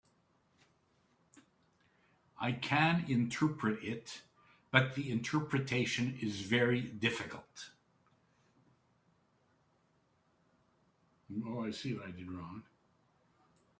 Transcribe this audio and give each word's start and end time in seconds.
I 2.39 2.53
can 2.53 3.05
interpret 3.07 3.83
it, 3.83 4.21
but 4.71 4.95
the 4.95 5.11
interpretation 5.11 6.17
is 6.21 6.41
very 6.41 6.81
difficult. 6.81 7.69